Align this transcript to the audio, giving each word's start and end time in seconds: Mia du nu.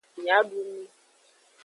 Mia 0.21 0.39
du 0.49 0.59
nu. 0.69 0.79